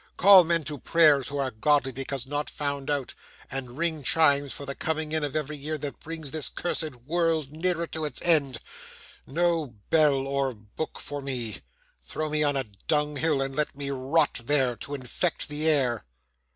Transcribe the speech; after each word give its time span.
Call 0.17 0.43
men 0.45 0.63
to 0.63 0.79
prayers 0.79 1.27
who 1.27 1.37
are 1.37 1.51
godly 1.51 1.91
because 1.91 2.25
not 2.25 2.49
found 2.49 2.89
out, 2.89 3.13
and 3.51 3.77
ring 3.77 4.01
chimes 4.01 4.51
for 4.51 4.65
the 4.65 4.73
coming 4.73 5.11
in 5.11 5.23
of 5.23 5.35
every 5.35 5.55
year 5.57 5.77
that 5.77 5.99
brings 5.99 6.31
this 6.31 6.49
cursed 6.49 6.95
world 7.05 7.51
nearer 7.51 7.85
to 7.85 8.05
its 8.05 8.19
end. 8.23 8.57
No 9.27 9.75
bell 9.91 10.25
or 10.25 10.55
book 10.55 10.97
for 10.97 11.21
me! 11.21 11.61
Throw 12.01 12.31
me 12.31 12.41
on 12.41 12.57
a 12.57 12.63
dunghill, 12.87 13.43
and 13.43 13.55
let 13.55 13.75
me 13.77 13.91
rot 13.91 14.41
there, 14.45 14.75
to 14.77 14.95
infect 14.95 15.47
the 15.49 15.67
air! 15.69 16.03